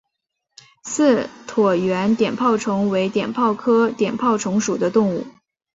[0.83, 5.27] 似椭圆碘泡虫为碘泡科碘泡虫属的动物。